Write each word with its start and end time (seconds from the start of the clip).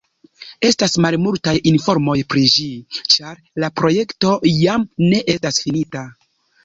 Estas 0.67 0.95
malmultaj 1.05 1.53
informoj 1.71 2.15
pri 2.33 2.43
ĝi, 2.53 2.65
ĉar 3.17 3.39
la 3.65 3.71
projekto 3.83 4.33
jam 4.55 4.87
ne 5.13 5.21
estas 5.35 5.63
finita. 5.67 6.03